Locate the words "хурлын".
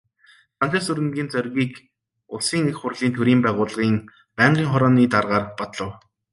2.79-3.13